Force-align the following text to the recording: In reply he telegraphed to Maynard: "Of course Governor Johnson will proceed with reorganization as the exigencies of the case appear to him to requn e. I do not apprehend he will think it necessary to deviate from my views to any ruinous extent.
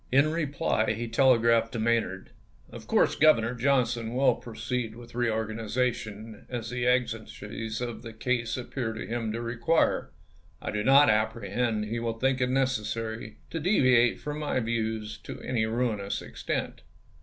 In 0.11 0.31
reply 0.31 0.93
he 0.93 1.07
telegraphed 1.07 1.73
to 1.73 1.79
Maynard: 1.79 2.31
"Of 2.71 2.87
course 2.87 3.13
Governor 3.15 3.53
Johnson 3.53 4.15
will 4.15 4.33
proceed 4.33 4.95
with 4.95 5.13
reorganization 5.13 6.47
as 6.49 6.71
the 6.71 6.87
exigencies 6.87 7.81
of 7.81 8.01
the 8.01 8.11
case 8.11 8.57
appear 8.57 8.93
to 8.93 9.05
him 9.05 9.31
to 9.31 9.37
requn 9.37 10.05
e. 10.05 10.07
I 10.59 10.71
do 10.71 10.83
not 10.83 11.11
apprehend 11.11 11.85
he 11.85 11.99
will 11.99 12.17
think 12.17 12.41
it 12.41 12.49
necessary 12.49 13.37
to 13.51 13.59
deviate 13.59 14.19
from 14.19 14.39
my 14.39 14.59
views 14.59 15.19
to 15.19 15.39
any 15.41 15.67
ruinous 15.67 16.23
extent. 16.23 16.81